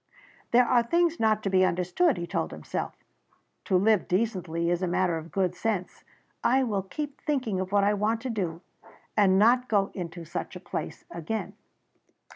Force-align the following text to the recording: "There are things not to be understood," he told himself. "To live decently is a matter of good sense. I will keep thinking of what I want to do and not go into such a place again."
"There 0.49 0.65
are 0.67 0.81
things 0.81 1.19
not 1.19 1.43
to 1.43 1.49
be 1.51 1.63
understood," 1.63 2.17
he 2.17 2.25
told 2.25 2.49
himself. 2.49 2.95
"To 3.65 3.77
live 3.77 4.07
decently 4.07 4.71
is 4.71 4.81
a 4.81 4.87
matter 4.87 5.15
of 5.15 5.31
good 5.31 5.53
sense. 5.53 6.03
I 6.43 6.63
will 6.63 6.81
keep 6.81 7.21
thinking 7.21 7.59
of 7.59 7.71
what 7.71 7.83
I 7.83 7.93
want 7.93 8.19
to 8.21 8.31
do 8.31 8.61
and 9.15 9.37
not 9.37 9.69
go 9.69 9.91
into 9.93 10.25
such 10.25 10.55
a 10.55 10.59
place 10.59 11.05
again." 11.11 11.53